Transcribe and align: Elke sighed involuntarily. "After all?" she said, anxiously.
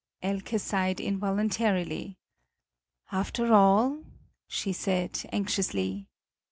Elke 0.23 0.59
sighed 0.59 0.99
involuntarily. 0.99 2.17
"After 3.11 3.53
all?" 3.53 4.03
she 4.47 4.73
said, 4.73 5.23
anxiously. 5.31 6.07